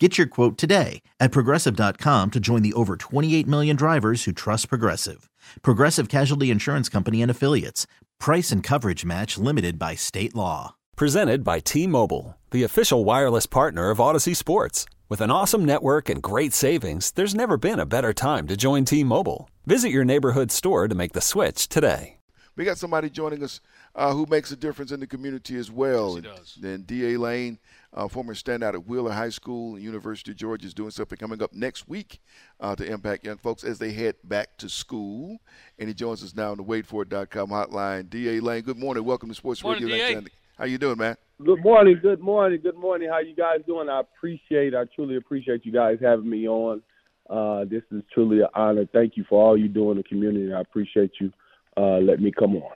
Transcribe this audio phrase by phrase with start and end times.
[0.00, 4.68] Get your quote today at progressive.com to join the over 28 million drivers who trust
[4.68, 5.30] Progressive.
[5.62, 7.86] Progressive Casualty Insurance Company and Affiliates.
[8.18, 10.74] Price and coverage match limited by state law.
[10.96, 14.84] Presented by T Mobile, the official wireless partner of Audacy Sports.
[15.08, 18.84] With an awesome network and great savings, there's never been a better time to join
[18.84, 19.48] T Mobile.
[19.64, 22.18] Visit your neighborhood store to make the switch today.
[22.56, 23.60] We got somebody joining us
[23.96, 26.14] uh, who makes a difference in the community as well.
[26.14, 26.58] Yes, he does.
[26.60, 27.18] Then D.A.
[27.18, 27.58] Lane,
[27.94, 31.52] uh, former standout at Wheeler High School, University of Georgia, is doing something coming up
[31.52, 32.20] next week
[32.60, 35.38] uh, to impact young folks as they head back to school.
[35.78, 38.10] And he joins us now on the waitforit.com hotline.
[38.10, 38.40] D.A.
[38.40, 39.04] Lane, good morning.
[39.04, 40.20] Welcome to Sports Morning, Radio.
[40.20, 40.30] D.A.
[40.58, 41.16] How you doing, man?
[41.44, 43.08] Good morning, good morning, good morning.
[43.10, 43.88] How you guys doing?
[43.88, 46.80] I appreciate, I truly appreciate you guys having me on.
[47.28, 48.86] Uh, this is truly an honor.
[48.92, 50.52] Thank you for all you do in the community.
[50.52, 51.32] I appreciate you
[51.76, 52.72] uh, letting me come on.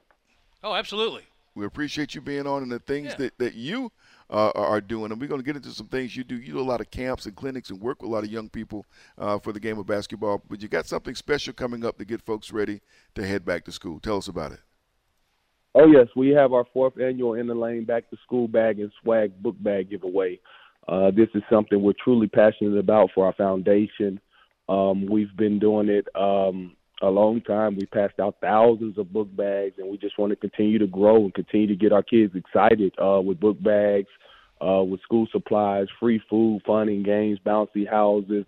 [0.64, 1.28] Oh, absolutely.
[1.59, 3.17] We appreciate you being on and the things Yeah.
[3.17, 3.91] that, that you
[4.31, 5.11] uh, are doing.
[5.11, 6.37] And we're going to get into some things you do.
[6.37, 8.48] You do a lot of camps and clinics and work with a lot of young
[8.48, 8.87] people
[9.19, 10.41] uh, for the game of basketball.
[10.48, 12.81] But you got something special coming up to get folks ready
[13.17, 13.98] to head back to school.
[13.98, 14.61] Tell us about it.
[15.75, 18.91] Oh yes, we have our fourth annual In the Lane Back to School Bag and
[19.03, 20.41] Swag Book Bag giveaway.
[20.87, 24.19] Uh, this is something we're truly passionate about for our foundation.
[24.69, 27.77] Um, we've been doing it um, a long time.
[27.77, 31.16] We passed out thousands of book bags, and we just want to continue to grow
[31.16, 34.08] and continue to get our kids excited uh, with book bags,
[34.60, 38.44] uh, with school supplies, free food, fun and games, bouncy houses.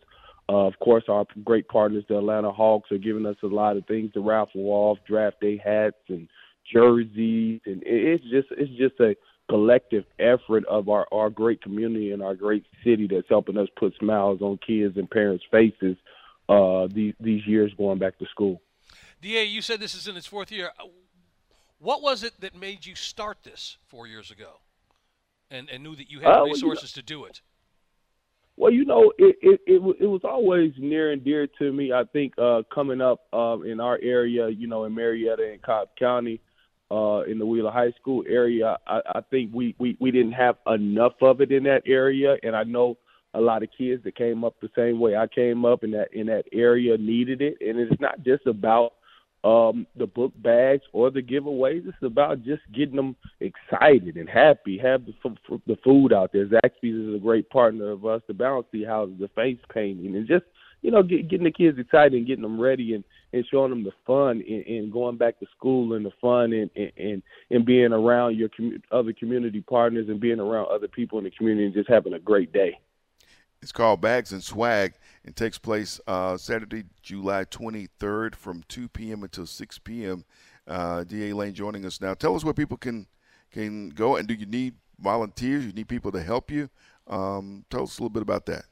[0.49, 3.87] Uh, of course, our great partners, the Atlanta Hawks, are giving us a lot of
[3.87, 6.29] things to raffle off, draft day hats and
[6.73, 9.15] jerseys, and it's just it's just a
[9.49, 13.95] collective effort of our our great community and our great city that's helping us put
[14.01, 15.97] smiles on kids and parents' faces
[16.51, 18.61] uh, these these years going back to school.
[19.23, 20.71] Da, you said this is in its fourth year.
[21.79, 24.61] What was it that made you start this four years ago,
[25.51, 27.41] and and knew that you had Uh, the well, you know- resources to do it?
[28.57, 31.93] Well, you know, it it it, it was always near and dear to me.
[31.93, 35.89] I think uh, coming up um, in our area, you know, in Marietta and Cobb
[35.99, 36.41] County,
[36.91, 40.57] uh, in the Wheeler High School area, I, I think we, we we didn't have
[40.67, 42.99] enough of it in that area, and I know
[43.35, 46.13] a lot of kids that came up the same way I came up in that
[46.13, 47.59] in that area needed it.
[47.61, 48.95] And it's not just about
[49.43, 51.89] um, the book bags or the giveaways.
[51.89, 54.79] It's about just getting them excited and happy.
[54.79, 56.47] Have the, f- the food out there.
[56.47, 58.21] Zaxby's is a great partner of us.
[58.27, 60.45] The bouncy houses, the face painting, and just
[60.83, 63.85] you know get, getting the kids excited and getting them ready and, and showing them
[63.85, 67.93] the fun and, and going back to school and the fun and and, and, being
[67.93, 71.75] around your commu- other community partners and being around other people in the community and
[71.75, 72.79] just having a great day.
[73.63, 74.95] It's called Bags and Swag.
[75.25, 79.23] and takes place uh, Saturday, July 23rd from 2 p.m.
[79.23, 80.25] until 6 p.m.
[80.67, 81.35] Uh, D.A.
[81.35, 82.15] Lane joining us now.
[82.15, 83.07] Tell us where people can
[83.53, 85.67] can go, and do you need volunteers?
[85.67, 86.71] You need people to help you?
[87.09, 88.65] Um, tell us a little bit about that.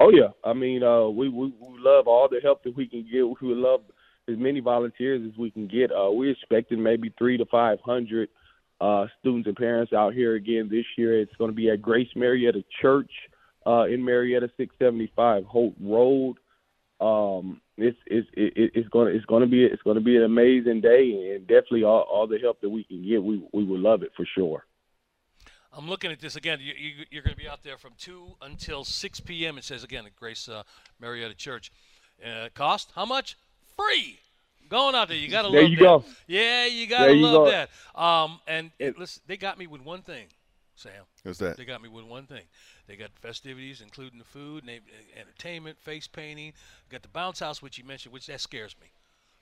[0.00, 3.02] Oh yeah, I mean, uh, we, we we love all the help that we can
[3.02, 3.22] get.
[3.42, 3.80] We love
[4.28, 5.90] as many volunteers as we can get.
[5.90, 8.28] Uh, we're expecting maybe three to five hundred
[8.80, 11.20] uh, students and parents out here again this year.
[11.20, 13.10] It's going to be at Grace Marietta Church
[13.66, 16.36] uh, in Marietta, six seventy five Holt Road.
[17.00, 20.16] Um, it's it's it, it's going to it's going to be it's going to be
[20.16, 23.64] an amazing day, and definitely all, all the help that we can get, we we
[23.64, 24.64] would love it for sure.
[25.76, 26.60] I'm looking at this again.
[26.62, 29.58] You, you, you're going to be out there from 2 until 6 p.m.
[29.58, 30.62] It says again at Grace uh,
[31.00, 31.72] Marietta Church.
[32.24, 32.92] Uh, cost?
[32.94, 33.36] How much?
[33.76, 34.20] Free.
[34.68, 35.58] Going out there, you got to love that.
[35.58, 35.82] There love you that.
[35.82, 36.04] go.
[36.28, 37.50] Yeah, you got to There you love go.
[37.50, 37.70] that.
[38.00, 40.26] Um, and It- listen, they got me with one thing,
[40.76, 41.04] Sam.
[41.22, 41.56] What's that?
[41.56, 42.42] They got me with one thing.
[42.86, 44.80] They got festivities, including the food, and
[45.18, 46.52] entertainment, face painting.
[46.90, 48.88] Got the bounce house, which you mentioned, which that scares me.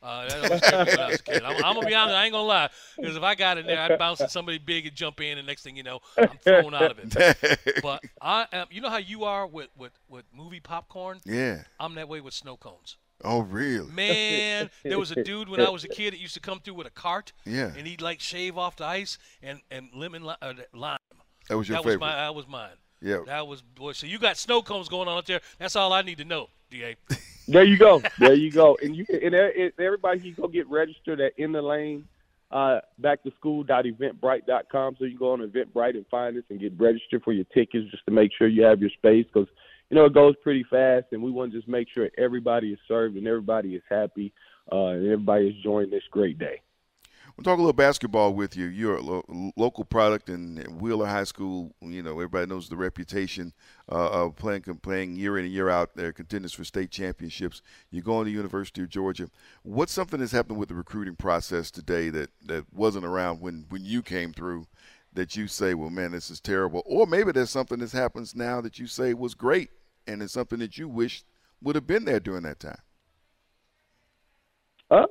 [0.03, 1.43] Uh, that scared me when I was a kid.
[1.45, 2.15] I'm, I'm gonna be honest.
[2.17, 4.85] I ain't gonna lie, because if I got in there, I'd bounce at somebody big
[4.87, 7.59] and jump in, and next thing you know, I'm thrown out of it.
[7.83, 8.67] But I am.
[8.71, 11.21] You know how you are with with with movie popcorn.
[11.25, 11.63] yeah.
[11.81, 12.97] I'm that way with snow cones.
[13.25, 13.89] Oh, really?
[13.93, 16.75] Man, there was a dude when I was a kid that used to come through
[16.75, 17.71] with a cart, Yeah.
[17.77, 20.99] and he'd like shave off the ice and and lemon uh, lime.
[21.49, 22.01] That was your that favorite.
[22.01, 22.71] was my that was mine.
[23.01, 23.19] Yeah.
[23.27, 23.93] That was boy.
[23.93, 25.41] So you got snow cones going on out there.
[25.59, 26.95] That's all I need to know, Da.
[27.49, 28.01] There you go.
[28.21, 28.79] There you go.
[28.83, 32.07] And you can, and everybody can go get registered at in the lane
[32.53, 34.97] uh, back to school.eventbrite.com.
[34.99, 37.91] So you can go on Eventbrite and find us and get registered for your tickets
[37.91, 39.49] just to make sure you have your space because
[39.91, 42.79] you know it goes pretty fast, and we want to just make sure everybody is
[42.87, 44.33] served and everybody is happy
[44.71, 46.61] uh, and everybody is enjoying this great day.
[47.37, 48.67] We'll talk a little basketball with you.
[48.67, 51.75] You're a lo- local product in Wheeler High School.
[51.81, 53.53] You know, everybody knows the reputation
[53.91, 55.97] uh, of playing, playing year in and year out.
[55.97, 57.63] They're contenders for state championships.
[57.91, 59.31] You're going to University of Georgia.
[59.63, 63.85] What's something that's happened with the recruiting process today that, that wasn't around when, when
[63.85, 64.67] you came through
[65.15, 66.83] that you say, well, man, this is terrible?
[66.85, 69.71] Or maybe there's something that happens now that you say was great
[70.07, 71.25] and it's something that you wish
[71.63, 72.79] would have been there during that time.
[74.91, 75.07] Uh,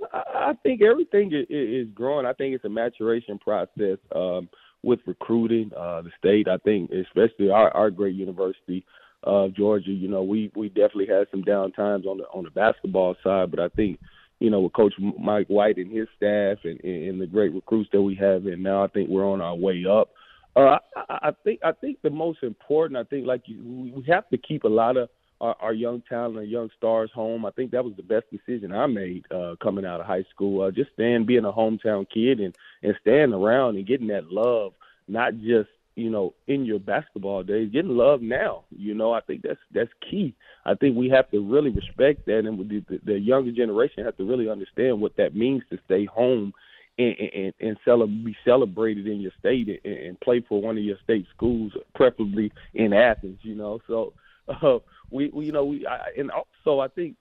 [0.52, 2.26] I think everything is growing.
[2.26, 4.50] I think it's a maturation process um,
[4.84, 5.72] with recruiting.
[5.78, 8.86] Uh, the state, I think, especially our, our great university
[9.24, 9.92] of Georgia.
[9.92, 13.50] You know, we we definitely had some down times on the on the basketball side,
[13.50, 14.00] but I think,
[14.40, 18.02] you know, with Coach Mike White and his staff and, and the great recruits that
[18.02, 20.10] we have, and now I think we're on our way up.
[20.54, 24.28] Uh, I, I think I think the most important, I think, like you, we have
[24.30, 25.08] to keep a lot of
[25.42, 27.46] our, our young talent and young stars home.
[27.46, 30.62] I think that was the best decision I made uh, coming out of high school.
[30.62, 34.74] Uh, just staying, being a hometown kid, and and staying around and getting that love,
[35.08, 38.64] not just you know in your basketball days, getting love now.
[38.70, 40.36] You know, I think that's that's key.
[40.64, 44.18] I think we have to really respect that, and the, the, the younger generation have
[44.18, 46.54] to really understand what that means to stay home
[47.00, 50.84] and and, and cele- be celebrated in your state and, and play for one of
[50.84, 53.40] your state schools, preferably in Athens.
[53.42, 54.14] You know, so
[54.48, 54.80] uh,
[55.12, 57.16] we, we you know we I, and also I think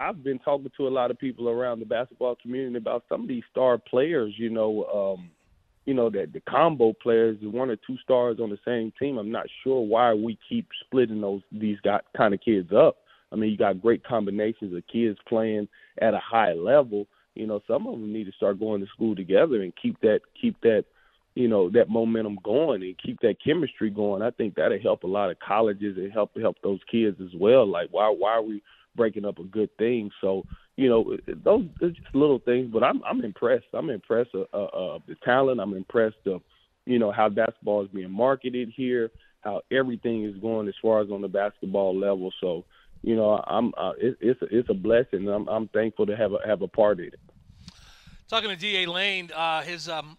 [0.00, 3.28] I've been talking to a lot of people around the basketball community about some of
[3.28, 4.34] these star players.
[4.36, 5.30] You know, um,
[5.84, 9.18] you know that the combo players, one or two stars on the same team.
[9.18, 12.96] I'm not sure why we keep splitting those these got kind of kids up.
[13.32, 15.68] I mean, you got great combinations of kids playing
[16.00, 17.06] at a high level.
[17.34, 20.20] You know, some of them need to start going to school together and keep that
[20.40, 20.84] keep that
[21.36, 24.22] you know that momentum going and keep that chemistry going.
[24.22, 27.66] I think that'll help a lot of colleges and help help those kids as well.
[27.66, 28.62] Like why why are we
[28.96, 30.10] breaking up a good thing?
[30.22, 30.46] So
[30.76, 33.66] you know those are just little things, but I'm I'm impressed.
[33.74, 35.60] I'm impressed of, uh, of the talent.
[35.60, 36.40] I'm impressed of
[36.86, 39.10] you know how basketball is being marketed here,
[39.42, 42.32] how everything is going as far as on the basketball level.
[42.40, 42.64] So
[43.02, 45.28] you know I'm uh, it, it's a, it's a blessing.
[45.28, 47.20] I'm I'm thankful to have a have a part in it.
[48.30, 50.16] Talking to Da Lane, uh, his um,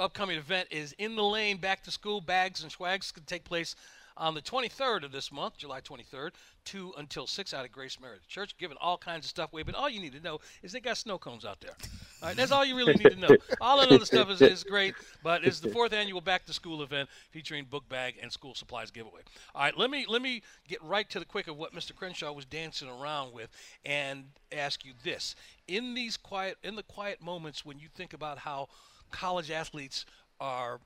[0.00, 3.76] upcoming event is In the Lane Back to School Bags and Swags can take place
[4.16, 6.30] on the 23rd of this month, July 23rd,
[6.64, 9.62] 2 until 6 out of Grace Marietta Church, giving all kinds of stuff away.
[9.62, 11.76] But all you need to know is they got snow cones out there.
[12.22, 13.28] All right, that's all you really need to know.
[13.62, 16.82] All that other stuff is, is great, but it's the fourth annual Back to School
[16.82, 19.22] event featuring book bag and school supplies giveaway.
[19.54, 21.94] All right, let me let me get right to the quick of what Mr.
[21.94, 23.48] Crenshaw was dancing around with
[23.86, 25.34] and ask you this:
[25.66, 28.68] in these quiet in the quiet moments when you think about how
[29.10, 30.06] college athletes
[30.40, 30.80] are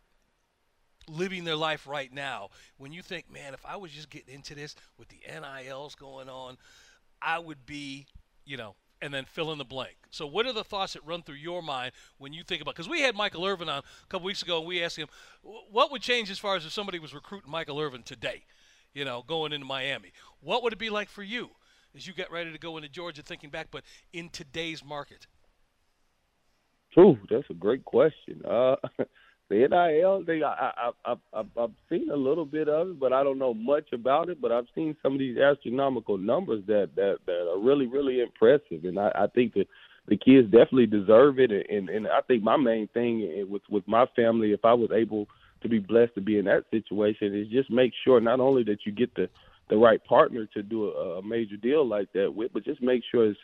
[1.09, 2.51] living their life right now.
[2.79, 6.29] When you think, man, if I was just getting into this with the NILs going
[6.29, 6.57] on,
[7.21, 8.07] I would be,
[8.45, 9.97] you know, and then fill in the blank.
[10.11, 12.75] So, what are the thoughts that run through your mind when you think about?
[12.75, 15.09] Because we had Michael Irvin on a couple weeks ago, and we asked him
[15.43, 18.45] what would change as far as if somebody was recruiting Michael Irvin today,
[18.95, 20.13] you know, going into Miami.
[20.41, 21.51] What would it be like for you
[21.95, 25.27] as you get ready to go into Georgia, thinking back, but in today's market?
[26.99, 28.43] Ooh, that's a great question.
[28.49, 28.77] Uh,
[29.49, 33.23] the NIL thing, I, I, I, I've seen a little bit of it, but I
[33.23, 34.41] don't know much about it.
[34.41, 38.85] But I've seen some of these astronomical numbers that that, that are really, really impressive,
[38.85, 39.67] and I, I think that
[40.07, 41.51] the kids definitely deserve it.
[41.51, 45.29] And, and I think my main thing with with my family, if I was able
[45.63, 48.87] to be blessed to be in that situation, is just make sure not only that
[48.87, 49.29] you get the
[49.71, 53.03] the right partner to do a, a major deal like that with, but just make
[53.11, 53.41] sure it's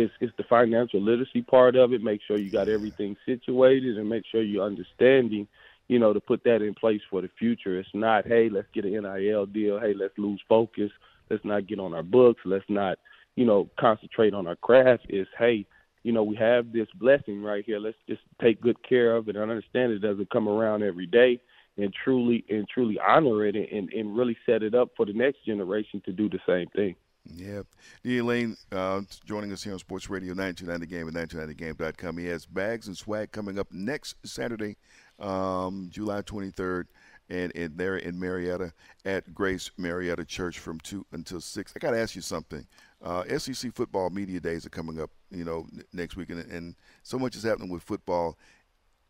[0.00, 2.02] it's, it's the financial literacy part of it.
[2.02, 5.46] Make sure you got everything situated and make sure you're understanding,
[5.88, 7.78] you know, to put that in place for the future.
[7.78, 9.78] It's not, hey, let's get an NIL deal.
[9.78, 10.90] Hey, let's lose focus.
[11.30, 12.40] Let's not get on our books.
[12.44, 12.98] Let's not,
[13.36, 15.06] you know, concentrate on our craft.
[15.08, 15.66] Is hey,
[16.02, 17.78] you know, we have this blessing right here.
[17.78, 21.40] Let's just take good care of it and understand it doesn't come around every day
[21.76, 25.44] and truly and truly honor it and, and really set it up for the next
[25.44, 26.96] generation to do the same thing.
[27.34, 27.62] Yeah.
[28.02, 28.20] D.
[28.20, 32.18] Lane uh, joining us here on Sports Radio 929 The Game at 929TheGame.com.
[32.18, 34.76] He has bags and swag coming up next Saturday,
[35.18, 36.84] um, July 23rd,
[37.28, 38.72] and, and there in Marietta
[39.04, 41.72] at Grace Marietta Church from 2 until 6.
[41.74, 42.66] I got to ask you something.
[43.02, 47.18] Uh, SEC football media days are coming up, you know, next week, and, and so
[47.18, 48.36] much is happening with football.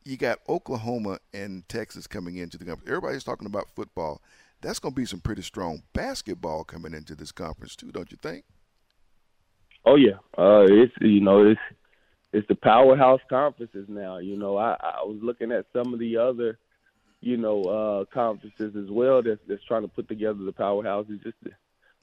[0.04, 2.88] You got Oklahoma and Texas coming into the conference.
[2.88, 4.22] Everybody's talking about football
[4.60, 8.18] that's going to be some pretty strong basketball coming into this conference too, don't you
[8.20, 8.44] think?
[9.84, 11.60] Oh yeah, uh, it's you know it's
[12.32, 14.18] it's the powerhouse conferences now.
[14.18, 16.58] You know, I, I was looking at some of the other
[17.20, 21.22] you know uh, conferences as well that's that's trying to put together the powerhouses.
[21.22, 21.36] Just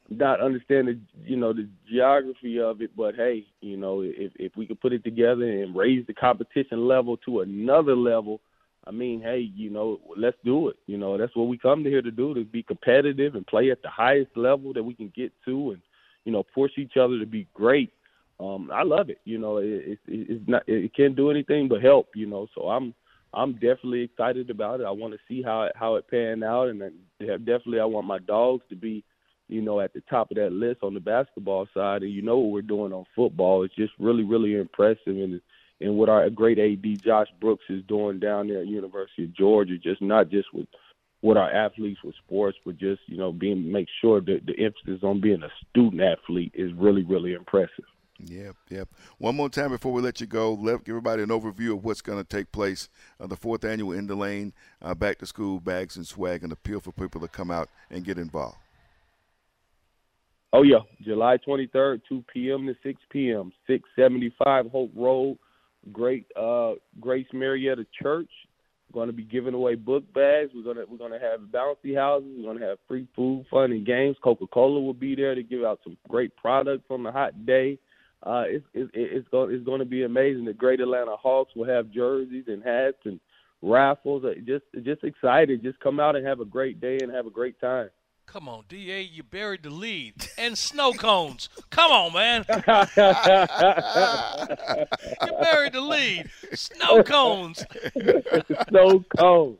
[0.09, 4.55] not understand the you know the geography of it, but hey, you know if if
[4.55, 8.41] we could put it together and raise the competition level to another level,
[8.87, 10.77] I mean, hey, you know, let's do it.
[10.85, 13.71] You know, that's what we come to here to do to be competitive and play
[13.71, 15.81] at the highest level that we can get to, and
[16.25, 17.91] you know, push each other to be great.
[18.39, 19.19] Um, I love it.
[19.25, 22.09] You know, it, it, it's not it can't do anything but help.
[22.15, 22.93] You know, so I'm
[23.33, 24.85] I'm definitely excited about it.
[24.85, 26.81] I want to see how it, how it pan out, and
[27.19, 29.03] definitely I want my dogs to be
[29.49, 32.03] you know, at the top of that list on the basketball side.
[32.03, 33.63] And you know what we're doing on football.
[33.63, 34.99] It's just really, really impressive.
[35.07, 35.41] And
[35.79, 39.77] and what our great AD Josh Brooks is doing down there at University of Georgia,
[39.77, 40.67] just not just with
[41.21, 45.03] what our athletes with sports, but just you know being make sure that the emphasis
[45.03, 47.85] on being a student athlete is really, really impressive.
[48.19, 48.89] Yep, yep.
[49.19, 52.01] One more time before we let you go, let give everybody an overview of what's
[52.01, 52.89] going to take place.
[53.19, 56.51] Uh, the fourth annual In the Lane uh, Back to School Bags and Swag, and
[56.51, 58.57] appeal for people to come out and get involved.
[60.53, 62.65] Oh yeah, July 23rd, 2 p.m.
[62.65, 63.51] to 6 p.m.
[63.67, 65.37] 675 Hope Road,
[65.91, 68.29] Great uh, Grace Marietta Church.
[68.91, 70.51] We're going to be giving away book bags.
[70.55, 72.29] We're gonna we're gonna have bouncy houses.
[72.37, 74.15] We're gonna have free food, fun, and games.
[74.23, 77.79] Coca Cola will be there to give out some great products on the hot day.
[78.23, 80.45] Uh, it's it's it's going it's going to be amazing.
[80.45, 83.19] The Great Atlanta Hawks will have jerseys and hats and
[83.61, 84.23] raffles.
[84.45, 85.63] Just just excited.
[85.63, 87.89] Just come out and have a great day and have a great time.
[88.27, 90.13] Come on, DA, you buried the lead.
[90.37, 91.47] And snow cones.
[91.69, 92.45] Come on, man.
[92.49, 92.55] you
[95.41, 96.29] buried the lead.
[96.53, 97.65] Snow cones.
[98.67, 99.57] snow cones.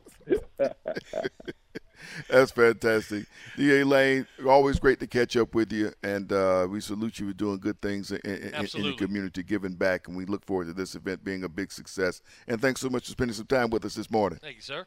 [2.28, 3.24] That's fantastic.
[3.56, 7.34] DA Lane, always great to catch up with you, and uh, we salute you for
[7.34, 10.74] doing good things in, in, in, the community, giving back, and we look forward to
[10.74, 12.20] this event being a big success.
[12.46, 14.38] And thanks so much for spending some time with us this morning.
[14.42, 14.86] Thank you, sir.